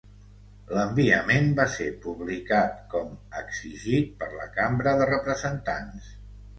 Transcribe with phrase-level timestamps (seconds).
[0.77, 3.13] L'enviament va ser publicat com
[3.45, 6.15] exigit per la Cambra de representants.